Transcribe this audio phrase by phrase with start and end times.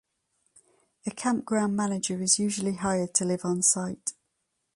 [1.05, 4.13] A campground manager is usually hired to live on site.